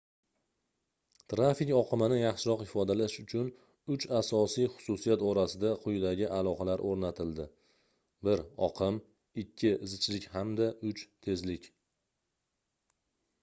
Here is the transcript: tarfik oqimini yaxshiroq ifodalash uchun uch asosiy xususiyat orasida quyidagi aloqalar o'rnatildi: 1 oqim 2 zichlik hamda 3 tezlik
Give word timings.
tarfik 1.33 1.71
oqimini 1.79 2.15
yaxshiroq 2.19 2.63
ifodalash 2.65 3.17
uchun 3.23 3.51
uch 3.95 4.07
asosiy 4.19 4.69
xususiyat 4.77 5.25
orasida 5.33 5.73
quyidagi 5.85 6.31
aloqalar 6.39 6.83
o'rnatildi: 6.93 7.47
1 8.31 8.43
oqim 8.71 8.99
2 9.45 9.75
zichlik 9.93 10.27
hamda 10.39 10.71
3 10.97 11.05
tezlik 11.29 11.69